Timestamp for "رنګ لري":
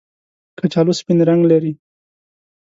1.29-1.73